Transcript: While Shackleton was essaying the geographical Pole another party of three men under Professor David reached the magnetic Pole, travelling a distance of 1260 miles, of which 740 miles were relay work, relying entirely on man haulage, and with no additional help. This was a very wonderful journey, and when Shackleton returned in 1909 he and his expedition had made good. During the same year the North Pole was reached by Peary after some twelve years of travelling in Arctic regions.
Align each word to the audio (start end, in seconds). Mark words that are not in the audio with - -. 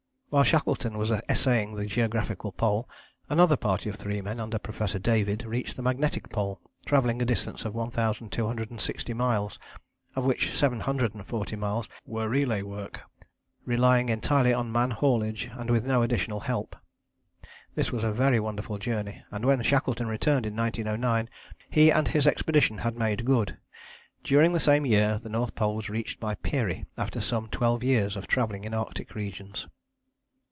While 0.31 0.45
Shackleton 0.45 0.97
was 0.97 1.11
essaying 1.27 1.75
the 1.75 1.85
geographical 1.85 2.53
Pole 2.53 2.87
another 3.27 3.57
party 3.57 3.89
of 3.89 3.95
three 3.97 4.21
men 4.21 4.39
under 4.39 4.57
Professor 4.57 4.97
David 4.97 5.43
reached 5.43 5.75
the 5.75 5.81
magnetic 5.81 6.29
Pole, 6.29 6.61
travelling 6.85 7.21
a 7.21 7.25
distance 7.25 7.65
of 7.65 7.75
1260 7.75 9.13
miles, 9.13 9.59
of 10.15 10.23
which 10.23 10.55
740 10.55 11.55
miles 11.57 11.89
were 12.05 12.29
relay 12.29 12.61
work, 12.61 13.01
relying 13.65 14.07
entirely 14.07 14.53
on 14.53 14.71
man 14.71 14.91
haulage, 14.91 15.49
and 15.51 15.69
with 15.69 15.85
no 15.85 16.01
additional 16.01 16.39
help. 16.39 16.77
This 17.75 17.91
was 17.91 18.05
a 18.05 18.13
very 18.13 18.39
wonderful 18.39 18.77
journey, 18.77 19.25
and 19.31 19.43
when 19.43 19.61
Shackleton 19.61 20.07
returned 20.07 20.45
in 20.45 20.55
1909 20.55 21.29
he 21.69 21.91
and 21.91 22.07
his 22.07 22.25
expedition 22.25 22.77
had 22.77 22.95
made 22.97 23.25
good. 23.25 23.57
During 24.23 24.53
the 24.53 24.61
same 24.61 24.85
year 24.85 25.17
the 25.21 25.27
North 25.27 25.55
Pole 25.55 25.75
was 25.75 25.89
reached 25.89 26.21
by 26.21 26.35
Peary 26.35 26.85
after 26.97 27.19
some 27.19 27.49
twelve 27.49 27.83
years 27.83 28.15
of 28.15 28.27
travelling 28.27 28.63
in 28.63 28.73
Arctic 28.73 29.13
regions. 29.13 29.67